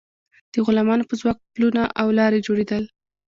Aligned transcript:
د 0.53 0.55
غلامانو 0.65 1.07
په 1.09 1.15
ځواک 1.19 1.37
پلونه 1.53 1.83
او 2.01 2.07
لارې 2.17 2.43
جوړیدل. 2.47 2.83